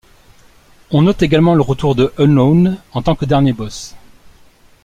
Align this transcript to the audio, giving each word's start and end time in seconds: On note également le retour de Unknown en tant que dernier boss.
On 0.89 1.03
note 1.03 1.21
également 1.21 1.53
le 1.53 1.61
retour 1.61 1.93
de 1.93 2.11
Unknown 2.17 2.79
en 2.93 3.03
tant 3.03 3.13
que 3.15 3.25
dernier 3.25 3.53
boss. 3.53 3.93